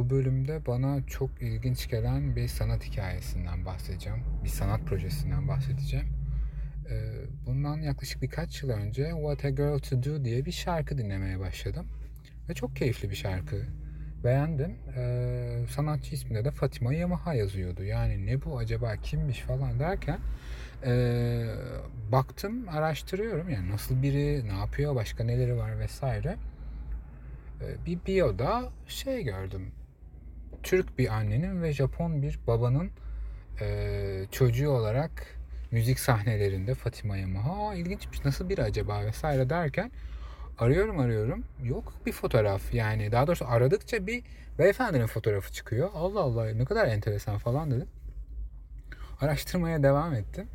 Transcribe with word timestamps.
Bu 0.00 0.10
bölümde 0.10 0.66
bana 0.66 1.06
çok 1.06 1.42
ilginç 1.42 1.88
gelen 1.88 2.36
bir 2.36 2.48
sanat 2.48 2.84
hikayesinden 2.84 3.64
bahsedeceğim. 3.64 4.18
Bir 4.44 4.48
sanat 4.48 4.80
projesinden 4.80 5.48
bahsedeceğim. 5.48 6.06
Ee, 6.90 7.12
bundan 7.46 7.76
yaklaşık 7.80 8.22
birkaç 8.22 8.62
yıl 8.62 8.70
önce 8.70 9.10
What 9.10 9.44
a 9.44 9.50
Girl 9.50 9.78
to 9.78 10.02
Do 10.02 10.24
diye 10.24 10.44
bir 10.44 10.52
şarkı 10.52 10.98
dinlemeye 10.98 11.40
başladım. 11.40 11.86
Ve 12.48 12.54
çok 12.54 12.76
keyifli 12.76 13.10
bir 13.10 13.14
şarkı. 13.14 13.66
Beğendim. 14.24 14.74
Ee, 14.96 15.64
sanatçı 15.70 16.14
isminde 16.14 16.44
de 16.44 16.50
Fatima 16.50 16.94
Yamaha 16.94 17.34
yazıyordu. 17.34 17.84
Yani 17.84 18.26
ne 18.26 18.44
bu 18.44 18.58
acaba 18.58 18.96
kimmiş 18.96 19.40
falan 19.40 19.78
derken 19.78 20.18
ee, 20.86 21.46
baktım 22.12 22.68
araştırıyorum. 22.68 23.48
Yani 23.48 23.70
nasıl 23.70 24.02
biri, 24.02 24.48
ne 24.48 24.58
yapıyor, 24.58 24.94
başka 24.94 25.24
neleri 25.24 25.56
var 25.56 25.78
vesaire. 25.78 26.36
Bir 27.86 27.98
bio'da 28.06 28.68
şey 28.86 29.24
gördüm. 29.24 29.72
Türk 30.62 30.98
bir 30.98 31.14
annenin 31.14 31.62
ve 31.62 31.72
Japon 31.72 32.22
bir 32.22 32.38
babanın 32.46 32.90
e, 33.60 34.26
çocuğu 34.30 34.70
olarak 34.70 35.10
müzik 35.70 36.00
sahnelerinde 36.00 36.74
Fatima 36.74 37.16
Yamaha 37.16 37.68
Aa, 37.68 37.74
ilginçmiş 37.74 38.24
nasıl 38.24 38.48
biri 38.48 38.62
acaba? 38.62 39.06
vesaire 39.06 39.50
derken 39.50 39.90
arıyorum 40.58 40.98
arıyorum. 40.98 41.44
Yok 41.64 41.92
bir 42.06 42.12
fotoğraf. 42.12 42.74
Yani 42.74 43.12
daha 43.12 43.26
doğrusu 43.26 43.44
aradıkça 43.48 44.06
bir 44.06 44.22
beyefendinin 44.58 45.06
fotoğrafı 45.06 45.52
çıkıyor. 45.52 45.90
Allah 45.94 46.20
Allah 46.20 46.50
ne 46.54 46.64
kadar 46.64 46.86
enteresan 46.86 47.38
falan 47.38 47.70
dedim. 47.70 47.88
Araştırmaya 49.20 49.82
devam 49.82 50.14
ettim 50.14 50.46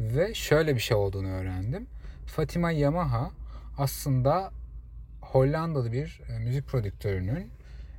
ve 0.00 0.34
şöyle 0.34 0.74
bir 0.74 0.80
şey 0.80 0.96
olduğunu 0.96 1.28
öğrendim. 1.28 1.86
Fatima 2.26 2.70
Yamaha 2.70 3.30
aslında 3.78 4.50
Hollandalı 5.20 5.92
bir 5.92 6.20
e, 6.28 6.38
müzik 6.38 6.66
prodüktörünün 6.66 7.50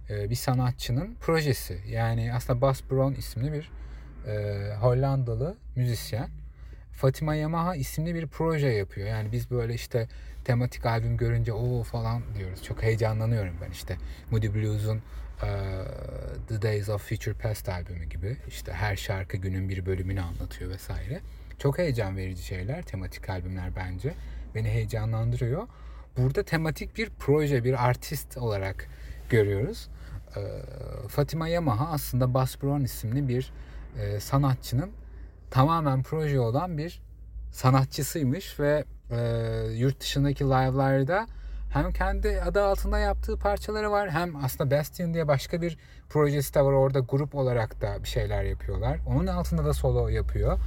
bir 0.10 0.36
sanatçının 0.36 1.16
projesi. 1.16 1.80
Yani 1.88 2.34
aslında 2.34 2.62
Bas 2.62 2.82
Brown 2.92 3.20
isimli 3.20 3.54
bir 3.54 3.72
e, 4.28 4.76
Hollandalı 4.76 5.58
müzisyen. 5.76 6.30
Fatima 6.92 7.36
Yamaha 7.36 7.76
isimli 7.76 8.16
bir 8.16 8.28
proje 8.28 8.68
yapıyor. 8.68 9.08
Yani 9.08 9.32
biz 9.32 9.52
böyle 9.52 9.74
işte 9.74 10.08
tematik 10.46 10.86
albüm 10.86 11.18
görünce 11.18 11.54
o 11.54 11.84
falan 11.84 12.24
diyoruz. 12.38 12.64
Çok 12.64 12.84
heyecanlanıyorum 12.84 13.54
ben 13.62 13.72
işte. 13.72 13.98
Moody 14.32 14.54
Blues'un 14.54 14.98
e, 14.98 15.50
The 16.48 16.62
Days 16.62 16.90
of 16.90 17.10
Future 17.10 17.34
Past 17.34 17.70
albümü 17.70 18.06
gibi. 18.06 18.38
işte 18.48 18.74
her 18.74 18.96
şarkı 18.96 19.38
günün 19.38 19.70
bir 19.70 19.86
bölümünü 19.86 20.22
anlatıyor 20.22 20.72
vesaire. 20.72 21.20
Çok 21.60 21.78
heyecan 21.78 22.18
verici 22.18 22.44
şeyler, 22.44 22.84
tematik 22.84 23.30
albümler 23.30 23.76
bence. 23.76 24.14
Beni 24.56 24.68
heyecanlandırıyor. 24.68 25.68
Burada 26.18 26.44
tematik 26.44 26.98
bir 26.98 27.10
proje, 27.20 27.64
bir 27.64 27.88
artist 27.88 28.38
olarak 28.38 28.88
görüyoruz. 29.30 29.90
E, 30.36 30.42
Fatima 31.08 31.48
Yamaha 31.48 31.88
aslında 31.92 32.34
Bas 32.34 32.62
Brown 32.64 32.84
isimli 32.84 33.28
bir 33.28 33.52
e, 34.00 34.20
sanatçının 34.20 34.92
tamamen 35.52 36.04
proje 36.04 36.40
olan 36.40 36.78
bir 36.78 37.02
sanatçısıymış 37.52 38.60
ve 38.60 38.84
e, 39.12 39.18
yurt 39.74 40.00
dışındaki 40.00 40.44
live'larda 40.44 41.28
hem 41.74 41.92
kendi 41.92 42.42
adı 42.42 42.64
altında 42.64 43.00
yaptığı 43.00 43.38
parçaları 43.38 43.92
var 43.92 44.10
hem 44.12 44.36
aslında 44.36 44.72
Bastion 44.72 45.14
diye 45.14 45.28
başka 45.28 45.62
bir 45.62 45.78
projesi 46.10 46.54
de 46.54 46.62
var 46.62 46.72
orada 46.72 47.00
grup 47.00 47.36
olarak 47.36 47.82
da 47.82 48.04
bir 48.04 48.08
şeyler 48.08 48.44
yapıyorlar. 48.44 49.00
Onun 49.08 49.28
altında 49.28 49.66
da 49.66 49.74
solo 49.74 50.08
yapıyor. 50.08 50.60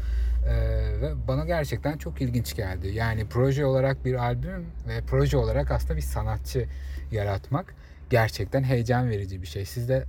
Ee, 0.48 1.00
ve 1.00 1.28
bana 1.28 1.44
gerçekten 1.44 1.98
çok 1.98 2.20
ilginç 2.20 2.56
geldi. 2.56 2.88
Yani 2.88 3.27
proje 3.28 3.66
olarak 3.66 4.05
bir 4.05 4.14
albüm 4.14 4.66
ve 4.88 5.00
proje 5.06 5.36
olarak 5.36 5.70
aslında 5.70 5.97
bir 5.97 6.03
sanatçı 6.03 6.69
yaratmak 7.11 7.75
gerçekten 8.11 8.62
heyecan 8.62 9.11
verici 9.11 9.42
bir 9.42 9.47
şey. 9.47 9.64
Siz 9.64 9.89
de 9.89 10.05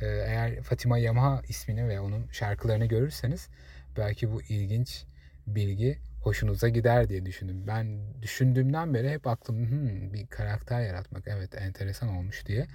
e, 0.00 0.06
eğer 0.06 0.62
Fatima 0.62 0.98
Yamaha 0.98 1.42
ismini 1.48 1.88
ve 1.88 2.00
onun 2.00 2.26
şarkılarını 2.32 2.86
görürseniz 2.86 3.48
belki 3.96 4.32
bu 4.32 4.42
ilginç 4.42 5.04
bilgi 5.46 5.98
hoşunuza 6.22 6.68
gider 6.68 7.08
diye 7.08 7.26
düşündüm. 7.26 7.66
Ben 7.66 8.00
düşündüğümden 8.22 8.94
beri 8.94 9.10
hep 9.10 9.26
aklım 9.26 9.70
hmm, 9.70 10.12
bir 10.12 10.26
karakter 10.26 10.80
yaratmak 10.80 11.24
evet 11.26 11.54
enteresan 11.54 12.08
olmuş 12.08 12.46
diye 12.46 12.66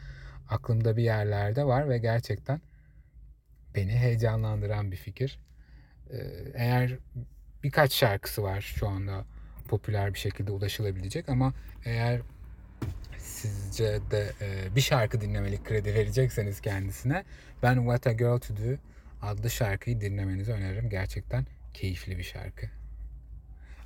aklımda 0.49 0.97
bir 0.97 1.03
yerlerde 1.03 1.65
var 1.65 1.89
ve 1.89 1.97
gerçekten 1.97 2.61
beni 3.75 3.91
heyecanlandıran 3.91 4.91
bir 4.91 4.97
fikir. 4.97 5.39
Ee, 6.11 6.17
eğer 6.53 6.97
birkaç 7.63 7.93
şarkısı 7.93 8.43
var 8.43 8.61
şu 8.61 8.87
anda 8.87 9.25
popüler 9.67 10.13
bir 10.13 10.19
şekilde 10.19 10.51
ulaşılabilecek 10.51 11.29
ama 11.29 11.53
eğer 11.85 12.21
sizce 13.45 13.99
de 14.11 14.31
e, 14.41 14.75
bir 14.75 14.81
şarkı 14.81 15.21
dinlemelik 15.21 15.65
kredi 15.65 15.93
verecekseniz 15.93 16.61
kendisine 16.61 17.23
ben 17.63 17.75
What 17.75 18.07
a 18.07 18.11
Girl 18.11 18.37
to 18.37 18.55
Do 18.57 18.77
adlı 19.21 19.49
şarkıyı 19.49 20.01
dinlemenizi 20.01 20.51
öneririm. 20.51 20.89
Gerçekten 20.89 21.45
keyifli 21.73 22.17
bir 22.17 22.23
şarkı. 22.23 22.67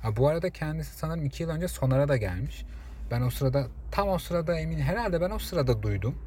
Ha, 0.02 0.16
bu 0.16 0.28
arada 0.28 0.50
kendisi 0.50 0.98
sanırım 0.98 1.24
iki 1.24 1.42
yıl 1.42 1.50
önce 1.50 1.68
Sonar'a 1.68 2.08
da 2.08 2.16
gelmiş. 2.16 2.64
Ben 3.10 3.20
o 3.20 3.30
sırada 3.30 3.66
tam 3.90 4.08
o 4.08 4.18
sırada 4.18 4.58
emin 4.58 4.78
herhalde 4.78 5.20
ben 5.20 5.30
o 5.30 5.38
sırada 5.38 5.82
duydum. 5.82 6.18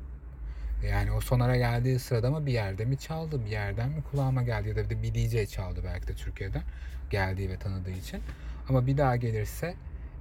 Yani 0.90 1.12
o 1.12 1.22
Sonar'a 1.22 1.58
geldiği 1.58 2.00
sırada 2.00 2.32
mı 2.32 2.46
bir 2.46 2.52
yerde 2.52 2.86
mi 2.86 2.98
çaldı 2.98 3.46
bir 3.46 3.50
yerden 3.50 3.90
mi 3.90 4.04
kulağıma 4.12 4.44
geldi 4.44 4.70
ya 4.70 4.76
da 4.76 5.04
bir 5.04 5.14
DJ 5.14 5.52
çaldı 5.52 5.82
belki 5.84 6.08
de 6.08 6.14
Türkiye'den 6.14 6.64
geldiği 7.10 7.50
ve 7.50 7.58
tanıdığı 7.58 7.92
için. 7.92 8.22
Ama 8.70 8.88
bir 8.88 8.98
daha 8.98 9.16
gelirse 9.16 9.76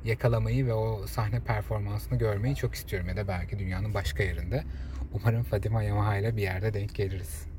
yakalamayı 0.04 0.66
ve 0.66 0.74
o 0.74 1.06
sahne 1.06 1.40
performansını 1.40 2.18
görmeyi 2.18 2.56
çok 2.56 2.74
istiyorum 2.74 3.08
ya 3.08 3.16
da 3.16 3.28
belki 3.28 3.58
dünyanın 3.58 3.94
başka 3.94 4.22
yerinde. 4.22 4.64
Umarım 5.12 5.42
Fatima 5.42 5.82
Yamaha 5.82 6.16
ile 6.16 6.36
bir 6.36 6.42
yerde 6.42 6.74
denk 6.74 6.94
geliriz. 6.94 7.51